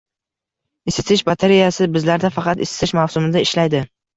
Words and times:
Isitish 0.91 1.23
batareyasi 1.27 1.89
bizlarda 1.99 2.33
faqat 2.41 2.67
isitish 2.69 2.99
mavsumida 3.03 3.49
ishlaydi. 3.49 3.85